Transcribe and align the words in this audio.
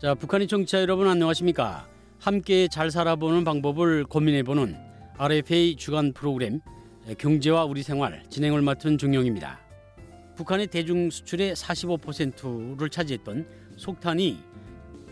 자, 0.00 0.14
북한의 0.14 0.48
청취자 0.48 0.80
여러분 0.80 1.08
안녕하십니까? 1.08 1.86
함께 2.18 2.68
잘 2.68 2.90
살아보는 2.90 3.44
방법을 3.44 4.04
고민해보는 4.04 4.74
RFA 5.18 5.76
주간 5.76 6.14
프로그램 6.14 6.62
경제와 7.18 7.66
우리 7.66 7.82
생활 7.82 8.22
진행을 8.30 8.62
맡은 8.62 8.96
종영입니다. 8.96 9.60
북한의 10.36 10.68
대중 10.68 11.10
수출의 11.10 11.54
45%를 11.54 12.88
차지했던 12.88 13.46
속탄이 13.76 14.38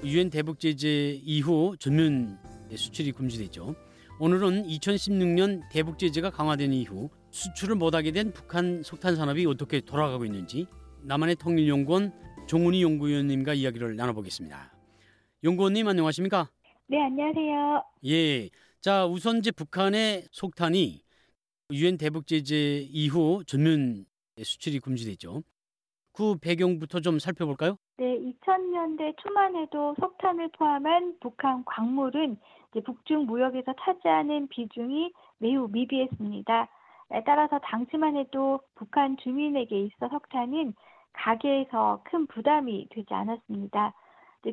유엔 0.04 0.30
대북 0.30 0.58
제재 0.58 1.20
이후 1.22 1.76
전면 1.78 2.38
수출이 2.74 3.12
금지됐죠. 3.12 3.74
오늘은 4.18 4.68
2016년 4.68 5.68
대북 5.70 5.98
제재가 5.98 6.30
강화된 6.30 6.72
이후 6.72 7.10
수출을 7.30 7.74
못하게 7.74 8.10
된 8.10 8.32
북한 8.32 8.82
속탄 8.82 9.16
산업이 9.16 9.44
어떻게 9.44 9.82
돌아가고 9.82 10.24
있는지 10.24 10.66
남한의 11.02 11.36
통일연구원 11.36 12.10
종훈이 12.46 12.82
연구위원님과 12.82 13.52
이야기를 13.52 13.94
나눠보겠습니다. 13.94 14.77
연구원님 15.44 15.86
안녕하십니까? 15.86 16.48
네, 16.88 17.00
안녕하세요. 17.02 17.84
예. 18.06 18.48
자, 18.80 19.06
우선 19.06 19.38
이제 19.38 19.50
북한의 19.50 20.24
속탄이 20.32 21.00
유엔 21.72 21.98
대북 21.98 22.26
제재 22.26 22.86
이후 22.90 23.44
전면 23.46 24.04
수출이 24.42 24.80
금지됐죠. 24.80 25.42
그 26.12 26.36
배경부터 26.40 27.00
좀 27.00 27.18
살펴볼까요? 27.18 27.76
네, 27.98 28.04
2000년대 28.18 29.14
초만 29.22 29.54
해도 29.56 29.94
석탄을 30.00 30.48
포함한 30.58 31.18
북한 31.20 31.64
광물은 31.64 32.36
북중 32.84 33.26
무역에서 33.26 33.74
차지하는 33.80 34.48
비중이 34.48 35.12
매우 35.38 35.68
미비했습니다. 35.68 36.68
따라서 37.24 37.58
당시만 37.60 38.16
해도 38.16 38.60
북한 38.74 39.16
주민에게 39.22 39.82
있어 39.84 40.08
석탄은 40.08 40.74
가계에서 41.12 42.02
큰 42.04 42.26
부담이 42.26 42.88
되지 42.90 43.12
않았습니다. 43.14 43.94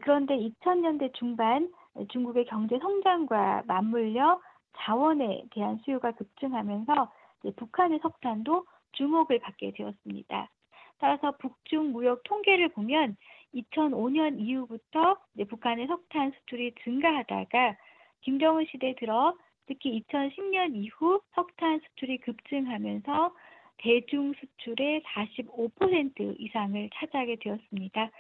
그런데 0.01 0.35
2000년대 0.37 1.13
중반 1.13 1.71
중국의 2.09 2.45
경제 2.45 2.77
성장과 2.79 3.63
맞물려 3.67 4.41
자원에 4.77 5.45
대한 5.51 5.79
수요가 5.85 6.11
급증하면서 6.11 7.11
북한의 7.55 7.99
석탄도 8.01 8.65
주목을 8.93 9.39
받게 9.39 9.71
되었습니다. 9.71 10.49
따라서 10.97 11.31
북중 11.37 11.91
무역 11.91 12.23
통계를 12.23 12.69
보면 12.69 13.15
2005년 13.53 14.39
이후부터 14.39 15.17
북한의 15.49 15.87
석탄 15.87 16.31
수출이 16.31 16.73
증가하다가 16.83 17.75
김정은 18.21 18.65
시대 18.71 18.95
들어 18.95 19.35
특히 19.67 20.03
2010년 20.09 20.75
이후 20.75 21.21
석탄 21.33 21.79
수출이 21.79 22.19
급증하면서 22.19 23.33
대중 23.77 24.33
수출의 24.33 25.03
45% 25.03 26.39
이상을 26.39 26.89
차지하게 26.93 27.37
되었습니다. 27.41 28.11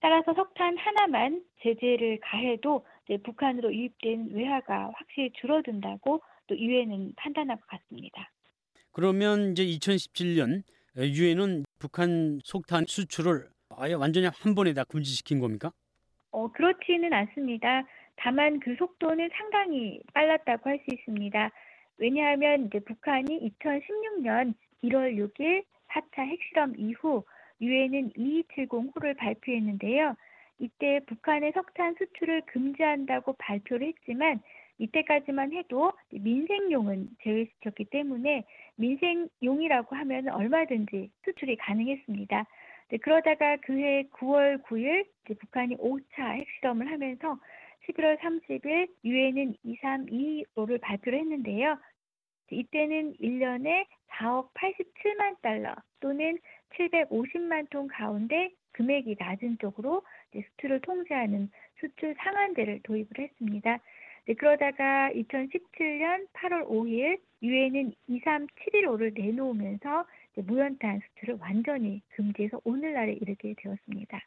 따라서 0.00 0.32
석탄 0.34 0.76
하나만 0.76 1.42
제재를 1.62 2.20
가해도 2.20 2.86
북한으로 3.24 3.72
유입된 3.74 4.30
외화가 4.32 4.90
확실히 4.94 5.30
줄어든다고 5.40 6.22
또 6.46 6.56
유엔은 6.58 7.14
판단할 7.16 7.56
것 7.56 7.66
같습니다. 7.66 8.30
그러면 8.92 9.52
이제 9.52 9.64
2017년 9.64 10.62
유엔은 10.96 11.64
북한 11.78 12.38
속탄 12.44 12.84
수출을 12.86 13.48
아예 13.76 13.94
완전히 13.94 14.28
한 14.32 14.54
번에 14.54 14.72
다 14.72 14.84
금지시킨 14.84 15.40
겁니까? 15.40 15.72
어, 16.30 16.50
그렇지는 16.52 17.12
않습니다. 17.12 17.84
다만 18.16 18.60
그 18.60 18.74
속도는 18.76 19.30
상당히 19.36 20.00
빨랐다고 20.14 20.70
할 20.70 20.78
수 20.78 20.94
있습니다. 20.94 21.50
왜냐하면 21.98 22.66
이제 22.66 22.78
북한이 22.80 23.50
2016년 23.60 24.54
1월 24.84 25.16
6일 25.16 25.64
4차 25.88 26.18
핵실험 26.26 26.74
이후 26.78 27.24
유엔은 27.60 28.12
2270 28.16 28.94
호를 28.94 29.14
발표했는데요. 29.14 30.14
이때 30.60 31.00
북한의 31.06 31.52
석탄 31.52 31.94
수출을 31.98 32.42
금지한다고 32.46 33.34
발표를 33.34 33.88
했지만 33.88 34.40
이때까지만 34.78 35.52
해도 35.52 35.92
민생용은 36.10 37.08
제외시켰기 37.22 37.86
때문에 37.86 38.44
민생용이라고 38.76 39.96
하면 39.96 40.28
얼마든지 40.28 41.10
수출이 41.24 41.56
가능했습니다. 41.56 42.46
그러다가 43.02 43.56
그해 43.56 44.04
9월 44.12 44.62
9일 44.62 45.06
북한이 45.38 45.76
5차 45.76 46.36
핵실험을 46.36 46.90
하면서 46.90 47.38
11월 47.88 48.18
30일 48.18 48.88
유엔은 49.04 49.56
2325를 49.64 50.80
발표를 50.80 51.18
했는데요. 51.20 51.78
이때는 52.50 53.14
1년에 53.16 53.86
4억 54.10 54.52
87만 54.54 55.40
달러 55.42 55.74
또는 56.00 56.38
750만 56.76 57.68
톤 57.70 57.88
가운데 57.88 58.50
금액이 58.72 59.16
낮은 59.18 59.58
쪽으로 59.60 60.02
수출을 60.32 60.80
통제하는 60.80 61.50
수출 61.80 62.14
상한제를 62.18 62.80
도입을 62.84 63.08
했습니다. 63.18 63.78
네, 64.26 64.34
그러다가 64.34 65.10
2017년 65.14 66.28
8월 66.34 66.68
5일 66.68 67.18
유엔은 67.42 67.94
23715를 68.08 69.18
내놓으면서 69.18 70.06
무연탄 70.36 71.00
수출을 71.00 71.38
완전히 71.40 72.02
금지해서 72.10 72.60
오늘날에 72.64 73.14
이르게 73.14 73.54
되었습니다. 73.56 74.20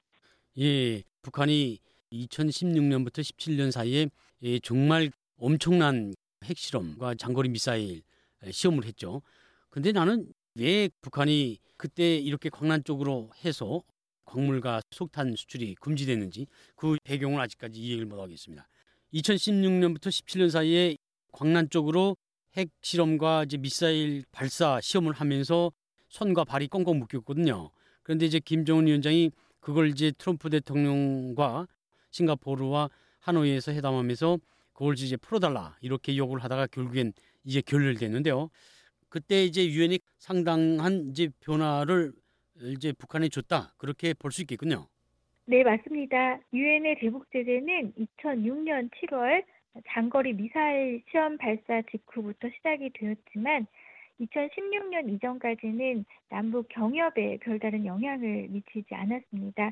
예, 0.60 1.02
북한이 1.22 1.80
2016년부터 2.12 3.20
17년 3.20 3.72
사이에 3.72 4.08
예, 4.44 4.60
정말 4.60 5.12
엄청난 5.38 6.14
핵실험과 6.44 7.16
장거리 7.16 7.50
미사일 7.50 8.02
시험을 8.50 8.86
했죠. 8.86 9.22
근데 9.70 9.92
나는 9.92 10.32
왜 10.56 10.90
북한이 11.02 11.60
그때 11.78 12.18
이렇게 12.18 12.50
광란 12.50 12.84
쪽으로 12.84 13.30
해서 13.44 13.84
광물과 14.26 14.82
속탄 14.92 15.36
수출이 15.36 15.76
금지됐는지 15.76 16.48
그 16.76 16.98
배경을 17.04 17.40
아직까지 17.42 17.80
이해를 17.80 18.06
못 18.06 18.20
하겠습니다. 18.20 18.68
2016년부터 19.14 20.08
17년 20.08 20.50
사이에 20.50 20.98
광란 21.32 21.70
쪽으로 21.70 22.16
핵 22.56 22.70
실험과 22.82 23.44
이제 23.46 23.58
미사일 23.58 24.24
발사 24.32 24.80
시험을 24.82 25.14
하면서 25.14 25.72
손과 26.10 26.44
발이 26.44 26.68
꽁꽁 26.68 27.00
묶였거든요. 27.00 27.72
그런데 28.04 28.26
이제 28.26 28.40
김정은 28.40 28.88
위원장이 28.88 29.32
그걸 29.60 29.90
이제 29.90 30.12
트럼프 30.18 30.50
대통령과 30.50 31.68
싱가포르와 32.12 32.90
하노이에서 33.20 33.72
회담하면서 33.72 34.40
그걸 34.74 34.96
이제 34.98 35.16
풀어달라 35.16 35.78
이렇게 35.82 36.18
요구를 36.18 36.44
하다가 36.44 36.68
결국엔 36.68 37.14
이제 37.44 37.62
결렬됐는데요. 37.62 38.50
그때 39.10 39.44
이제 39.44 39.68
유엔이 39.68 40.00
상당한 40.18 41.10
이제 41.12 41.30
변화를 41.42 42.14
이제 42.62 42.94
북한에 42.94 43.30
줬다 43.30 43.74
그렇게 43.78 44.14
볼 44.14 44.32
수 44.32 44.42
있겠군요. 44.42 44.88
네 45.46 45.64
맞습니다. 45.64 46.40
유엔의 46.54 47.00
대북 47.00 47.30
제재는 47.32 47.94
2006년 47.98 48.90
7월 48.92 49.44
장거리 49.90 50.34
미사일 50.34 51.02
시험 51.10 51.38
발사 51.38 51.82
직후부터 51.92 52.50
시작이 52.56 52.92
되었지만 52.94 53.68
2016년 54.20 55.10
이전까지는 55.16 56.06
남북 56.30 56.70
경협에 56.70 57.40
별다른 57.42 57.86
영향을 57.86 58.48
미치지 58.50 58.94
않았습니다. 58.94 59.72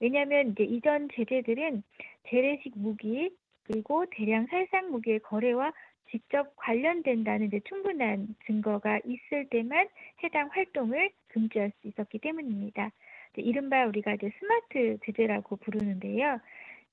왜냐하면 0.00 0.52
이제 0.52 0.64
이전 0.64 1.08
제재들은 1.14 1.82
재래식 2.30 2.72
무기 2.76 3.30
그리고 3.70 4.04
대량 4.10 4.46
살상 4.46 4.90
무기의 4.90 5.20
거래와 5.20 5.72
직접 6.10 6.52
관련된다는 6.56 7.46
이제 7.46 7.60
충분한 7.68 8.34
증거가 8.44 8.98
있을 9.04 9.46
때만 9.48 9.88
해당 10.24 10.48
활동을 10.48 11.10
금지할 11.28 11.70
수 11.80 11.86
있었기 11.86 12.18
때문입니다. 12.18 12.90
이른바 13.36 13.86
우리가 13.86 14.14
이제 14.14 14.28
스마트 14.40 14.98
제재라고 15.04 15.54
부르는데요. 15.56 16.40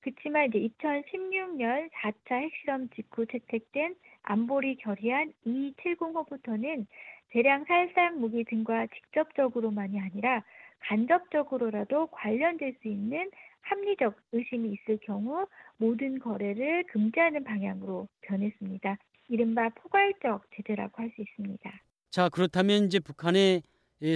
그렇지만 0.02 0.46
이제 0.46 0.60
2016년 0.78 1.90
4차 1.90 2.42
핵실험 2.42 2.90
직후 2.90 3.26
채택된 3.26 3.96
안보리 4.22 4.76
결의안 4.76 5.32
2270호부터는 5.44 6.86
대량 7.30 7.64
살상 7.64 8.20
무기 8.20 8.44
등과 8.44 8.86
직접적으로만이 8.86 9.98
아니라 9.98 10.44
간접적으로라도 10.78 12.06
관련될 12.06 12.76
수 12.80 12.86
있는 12.86 13.28
합리적 13.62 14.14
의심이 14.32 14.72
있을 14.72 14.98
경우 15.02 15.46
모든 15.76 16.18
거래를 16.18 16.84
금지하는 16.88 17.44
방향으로 17.44 18.08
변했습니다. 18.22 18.96
이른바 19.28 19.68
포괄적 19.70 20.44
제재라고 20.56 21.02
할 21.02 21.10
수 21.14 21.20
있습니다. 21.22 21.70
자, 22.10 22.28
그렇다면 22.30 22.84
이제 22.86 22.98
북한의 22.98 23.62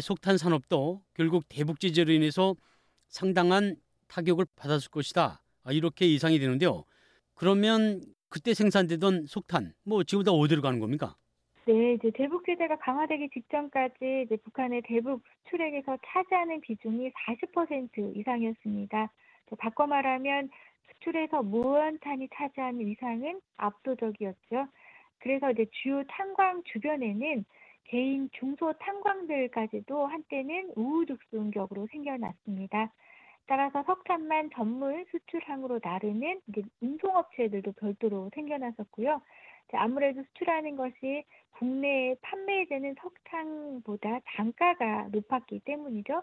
속탄 0.01 0.39
산업도 0.39 1.03
결국 1.15 1.45
대북 1.49 1.81
제재로 1.81 2.13
인해서 2.13 2.55
상당한 3.09 3.77
타격을 4.09 4.47
받았을 4.57 4.91
것이다. 4.91 5.43
아, 5.65 5.73
이렇게 5.73 6.11
예상이 6.11 6.39
되는데요. 6.39 6.85
그러면 7.35 8.01
그때 8.29 8.55
생산되던 8.55 9.27
속탄, 9.27 9.75
뭐 9.85 10.05
지금 10.05 10.25
다 10.25 10.31
어디로 10.31 10.63
가는 10.63 10.79
겁니까? 10.81 11.17
네, 11.67 11.95
이제 11.95 12.11
대북 12.15 12.45
제재가 12.47 12.77
강화되기 12.79 13.29
직전까지 13.33 14.27
북한의 14.45 14.83
대북 14.87 15.23
수출액에서 15.45 15.99
차지하는 16.07 16.61
비중이 16.63 17.11
40% 17.11 18.17
이상이었습니다. 18.17 19.13
바꿔 19.57 19.87
말하면 19.87 20.51
수출에서 20.89 21.43
무원탄이 21.43 22.29
차지하는 22.35 22.81
위상은 22.81 23.41
압도적이었죠. 23.57 24.69
그래서 25.19 25.51
이제 25.51 25.67
주요 25.71 26.03
탄광 26.05 26.63
주변에는 26.65 27.45
개인 27.85 28.31
중소 28.33 28.73
탄광들까지도 28.75 30.07
한때는 30.07 30.73
우후죽순격으로 30.77 31.87
생겨났습니다. 31.91 32.93
따라서 33.47 33.83
석탄만 33.83 34.51
전문 34.55 35.05
수출항으로 35.11 35.81
나르는 35.83 36.41
운송업체들도 36.81 37.73
별도로 37.73 38.31
생겨났었고요. 38.35 39.21
아무래도 39.73 40.23
수출하는 40.23 40.77
것이 40.77 41.25
국내에 41.53 42.15
판매되는 42.23 42.95
석탄보다 43.01 44.21
단가가 44.25 45.09
높았기 45.11 45.61
때문이죠. 45.65 46.23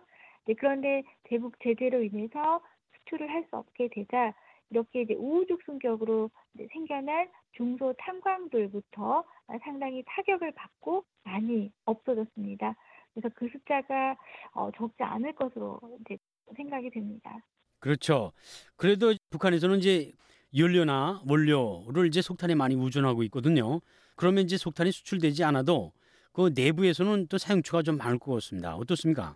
그런데 0.58 1.04
대북 1.24 1.60
제재로 1.60 2.02
인해서 2.04 2.62
수출을 3.10 3.30
할 3.30 3.46
수 3.50 3.58
없게 3.58 3.90
되자 3.92 4.34
이렇게 4.70 5.02
이제 5.02 5.16
우후죽순격으로 5.16 6.30
생겨난 6.72 7.28
중소 7.54 7.94
탄광들부터 7.98 9.24
상당히 9.64 10.04
타격을 10.06 10.52
받고 10.52 11.04
많이 11.24 11.72
없어졌습니다. 11.86 12.76
그래서 13.14 13.30
그 13.36 13.50
숫자가 13.50 14.16
어, 14.54 14.70
적지 14.76 15.02
않을 15.02 15.34
것으로 15.34 15.80
이제 16.02 16.18
생각이 16.56 16.90
됩니다. 16.92 17.40
그렇죠. 17.80 18.32
그래도 18.76 19.14
북한에서는 19.32 19.80
이제 19.80 20.12
연료나 20.56 21.24
원료를 21.28 22.08
이제 22.08 22.22
석탄에 22.22 22.56
많이 22.56 22.76
우존하고 22.76 23.24
있거든요. 23.24 23.80
그러면 24.16 24.44
이제 24.44 24.58
석탄이 24.58 24.92
수출되지 24.92 25.44
않아도 25.46 25.94
그 26.32 26.52
내부에서는 26.54 27.28
또 27.28 27.38
사용처가 27.38 27.84
좀 27.84 27.98
많을 27.98 28.20
것 28.20 28.34
같습니다. 28.34 28.76
어떻습니까? 28.76 29.36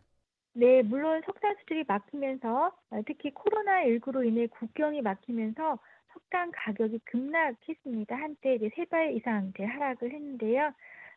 네, 0.54 0.84
물론 0.84 1.22
석탄 1.26 1.56
수출이 1.60 1.86
막히면서 1.88 2.72
어, 2.92 3.02
특히 3.08 3.32
코로나19로 3.34 4.26
인해 4.26 4.48
국경이 4.48 5.02
막히면서 5.02 5.80
석탄 6.14 6.52
가격이 6.52 7.00
급락했습니다. 7.06 8.16
한때 8.16 8.56
이제 8.56 8.70
세 8.76 8.86
배 8.86 9.14
이상 9.14 9.48
이제 9.50 9.64
하락을 9.64 10.12
했는데요. 10.12 10.72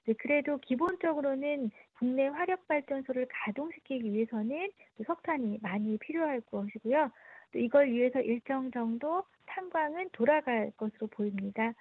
네, 0.07 0.15
그래도 0.19 0.57
기본적으로는 0.59 1.71
국내 1.99 2.29
화력 2.29 2.67
발전소를 2.69 3.27
가동시키기 3.31 4.11
위해서는 4.13 4.71
석탄이 5.07 5.59
많이 5.61 5.99
필요할 5.99 6.41
것이고요. 6.43 7.11
또 7.53 7.59
이걸 7.59 7.91
위해서 7.91 8.21
일정 8.21 8.71
정도 8.71 9.25
탄광은 9.47 10.11
돌아갈 10.13 10.73
것으로 10.77 11.09
보입니다. 11.09 11.73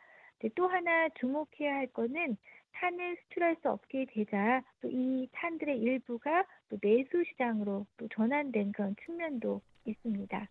또 0.56 0.68
하나 0.68 1.10
주목해야 1.20 1.74
할 1.76 1.88
것은 1.88 2.38
탄을 2.74 3.18
수출할 3.24 3.56
수 3.62 3.70
없게 3.70 4.06
되자 4.14 4.62
또 4.82 4.90
이 4.90 5.28
탄들의 5.32 5.78
일부가 5.80 6.46
또 6.70 6.78
내수 6.82 7.24
시장으로 7.32 7.86
또 7.98 8.08
전환된 8.14 8.74
그런 8.74 8.96
측면도 9.06 9.62
있습니다. 9.86 10.50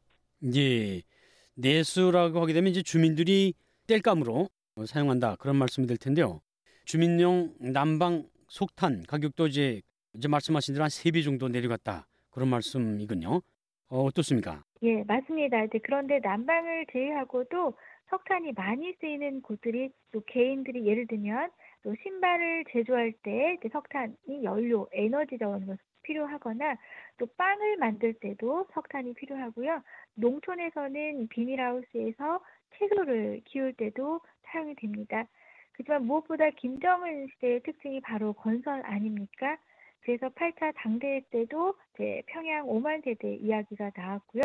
예. 0.56 1.02
내수라고 1.56 2.40
하게 2.42 2.52
되면 2.52 2.70
이제 2.70 2.82
주민들이 2.82 3.54
땔감으로 3.86 4.48
사용한다 4.86 5.36
그런 5.36 5.56
말씀이 5.56 5.86
될 5.86 5.96
텐데요. 5.98 6.40
주민용 6.84 7.54
난방 7.60 8.24
속탄 8.48 9.04
가격도 9.06 9.46
이제 9.46 9.80
이제 10.14 10.28
말씀하신 10.28 10.74
대로 10.74 10.82
한 10.84 10.90
세 10.90 11.10
배 11.12 11.22
정도 11.22 11.48
내려갔다 11.48 12.06
그런 12.30 12.48
말씀이군요. 12.48 13.42
어, 13.88 14.02
어떻습니까? 14.04 14.64
예, 14.82 15.02
맞습니다. 15.04 15.64
이제 15.64 15.78
그런데 15.82 16.18
난방을 16.20 16.86
제외하고도 16.92 17.74
석탄이 18.10 18.52
많이 18.52 18.94
쓰이는 19.00 19.42
곳들이 19.42 19.90
또 20.12 20.22
개인들이 20.26 20.86
예를 20.86 21.06
들면 21.06 21.50
또 21.82 21.94
신발을 22.02 22.64
제조할 22.70 23.12
때 23.22 23.58
석탄이 23.72 24.44
연료, 24.44 24.88
에너지 24.92 25.38
자원으로 25.38 25.76
필요하거나 26.02 26.76
또 27.18 27.26
빵을 27.36 27.78
만들 27.78 28.14
때도 28.14 28.66
석탄이 28.72 29.14
필요하고요. 29.14 29.82
농촌에서는 30.14 31.28
비닐하우스에서 31.28 32.40
채소를 32.78 33.42
키울 33.44 33.72
때도 33.72 34.20
사용이 34.42 34.74
됩니다. 34.76 35.26
그지만 35.72 36.04
무엇보다 36.06 36.50
김정은 36.50 37.26
시대의 37.34 37.60
특징이 37.60 38.00
바로 38.00 38.32
건설 38.32 38.82
아닙니까? 38.84 39.56
그래서 40.02 40.28
8차 40.28 40.72
당대회 40.76 41.22
때도 41.30 41.74
이제 41.94 42.22
평양 42.26 42.66
5만 42.66 43.02
세대 43.04 43.34
이야기가 43.36 43.90
나왔고요. 43.96 44.42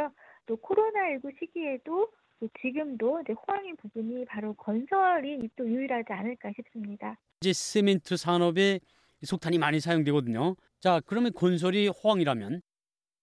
또 0.50 0.58
코로나19 0.58 1.38
시기에도 1.40 2.12
또 2.40 2.50
지금도 2.60 3.22
이제 3.22 3.34
호황인 3.34 3.76
부분이 3.78 4.26
바로 4.26 4.56
건설이 4.56 5.48
또 5.56 5.70
유일하지 5.70 6.12
않을까 6.12 6.52
싶습니다. 6.56 7.16
이제 7.42 7.54
시멘트 7.54 8.18
산업에 8.18 8.80
속탄이 9.22 9.60
많이 9.60 9.80
사용되거든요. 9.80 10.56
자, 10.80 11.02
그러면 11.06 11.34
건설이 11.34 11.90
호황이라면 11.90 12.62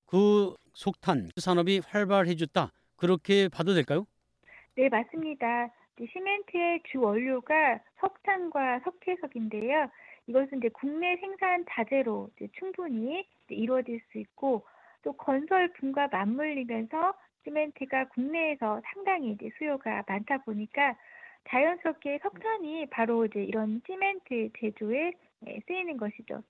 그 0.06 0.54
속탄 0.74 1.30
산업이 1.36 1.80
활발해졌다. 1.84 2.70
그렇게 2.94 3.48
봐도 3.48 3.74
될까요? 3.74 4.06
네, 4.76 4.88
맞습니다. 4.88 5.72
시멘트의 5.98 6.82
주 6.92 7.00
원료가 7.00 7.80
석탄과 7.98 8.80
석회석인데요. 8.84 9.90
이것은 10.28 10.58
이제 10.58 10.68
국내 10.68 11.16
생산 11.16 11.64
자재로 11.70 12.30
충분히 12.58 13.26
이루어질 13.48 14.00
수 14.12 14.18
있고 14.18 14.64
또 15.06 15.12
건설 15.12 15.68
붐과 15.74 16.08
맞물리면서 16.10 17.14
시멘트가 17.44 18.08
국내에서 18.08 18.80
상당히 18.92 19.30
이제 19.30 19.48
수요가 19.56 20.02
많다 20.04 20.38
보니까 20.38 20.96
자연스럽게 21.48 22.18
석탄이 22.24 22.86
바로 22.90 23.24
이제 23.24 23.44
이런 23.44 23.80
시멘트 23.86 24.50
제조에 24.58 25.12
예, 25.46 25.60
쓰이는 25.68 25.96
것이죠. 25.96 26.42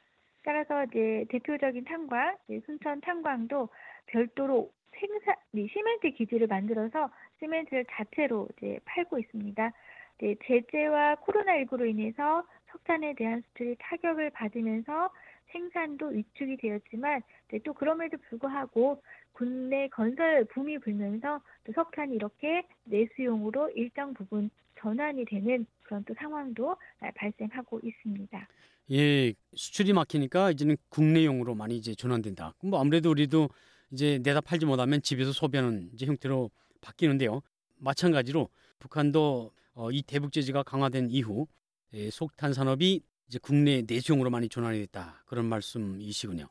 따라서 0.42 0.84
이제 0.84 1.26
대표적인 1.28 1.84
탄광, 1.84 2.38
순천 2.64 3.02
탄광도 3.02 3.68
별도로 4.06 4.70
생산, 4.92 5.34
시멘트 5.52 6.12
기지를 6.12 6.46
만들어서 6.46 7.10
시멘트를 7.40 7.84
자체로 7.90 8.48
이제 8.56 8.78
팔고 8.86 9.18
있습니다. 9.18 9.72
네, 10.18 10.34
제재와 10.46 11.16
코로나19로 11.16 11.86
인해서 11.90 12.42
석탄에 12.68 13.12
대한 13.16 13.42
수출이 13.42 13.76
타격을 13.80 14.30
받으면서 14.30 15.10
생산도 15.52 16.08
위축이 16.08 16.56
되었지만 16.56 17.22
네, 17.48 17.58
또 17.64 17.72
그럼에도 17.72 18.16
불구하고 18.28 19.02
국내 19.32 19.88
건설 19.88 20.44
붐이 20.46 20.78
불면서 20.78 21.40
또 21.64 21.72
석탄이 21.72 22.14
이렇게 22.14 22.66
내수용으로 22.84 23.70
일정 23.70 24.14
부분 24.14 24.50
전환이 24.78 25.24
되는 25.24 25.66
그런 25.82 26.04
또 26.04 26.14
상황도 26.18 26.76
발생하고 27.14 27.80
있습니다. 27.82 28.48
예, 28.92 29.34
수출이 29.54 29.92
막히니까 29.92 30.52
이제는 30.52 30.76
국내용으로 30.88 31.54
많이 31.54 31.76
이제 31.76 31.94
전환된다. 31.94 32.54
뭐 32.62 32.80
아무래도 32.80 33.10
우리도 33.10 33.48
이제 33.90 34.18
내다 34.22 34.40
팔지 34.40 34.66
못하면 34.66 35.02
집에서 35.02 35.32
소비하는 35.32 35.90
이제 35.92 36.06
형태로 36.06 36.50
바뀌는데요. 36.80 37.42
마찬가지로 37.78 38.48
북한도 38.78 39.50
어, 39.74 39.90
이 39.90 40.02
대북 40.02 40.32
제재가 40.32 40.62
강화된 40.62 41.10
이후 41.10 41.46
예, 41.92 42.10
속탄 42.10 42.52
산업이 42.52 43.02
이제 43.28 43.38
국내 43.42 43.82
내수용으로 43.86 44.30
많이 44.30 44.48
전환이 44.48 44.78
됐다 44.80 45.22
그런 45.26 45.46
말씀이시군요. 45.46 46.46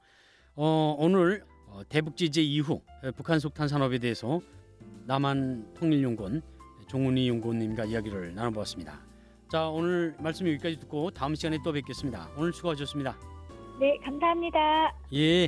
어, 0.56 0.96
오늘 1.00 1.44
어, 1.68 1.82
대북 1.88 2.18
제재 2.18 2.42
이후 2.42 2.82
북한 3.16 3.40
속탄 3.40 3.68
산업에 3.68 3.98
대해서 3.98 4.42
남한 5.06 5.74
통일연구원 5.74 6.42
종훈이 6.88 7.28
연구원님과 7.30 7.86
이야기를 7.86 8.36
나눠보았습니다. 8.36 9.00
자 9.52 9.68
오늘 9.68 10.16
말씀 10.20 10.48
여기까지 10.48 10.80
듣고 10.80 11.12
다음 11.12 11.36
시간에 11.36 11.58
또 11.64 11.72
뵙겠습니다. 11.72 12.30
오늘 12.38 12.52
수고하셨습니다. 12.54 13.18
네 13.80 13.98
감사합니다. 14.04 14.96
예, 15.14 15.48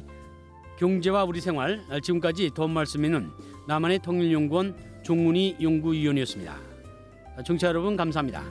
경제와 0.78 1.24
우리 1.24 1.42
생활 1.42 1.82
지금까지 2.02 2.52
도움 2.52 2.72
말씀에는 2.72 3.30
남한의 3.68 4.00
통일연구원 4.00 5.02
종훈이 5.04 5.58
연구위원이었습니다. 5.62 6.58
청취자 7.46 7.68
여러분 7.68 7.96
감사합니다. 7.96 8.44